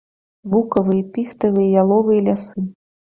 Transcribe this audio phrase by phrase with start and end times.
[0.53, 2.65] Букавыя, піхтавыя і яловыя лясы.